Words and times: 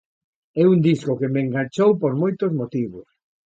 É 0.61 0.63
un 0.73 0.79
disco 0.89 1.11
que 1.19 1.31
me 1.33 1.41
enganchou 1.45 1.89
por 2.01 2.13
moitos 2.21 2.51
motivos. 2.59 3.07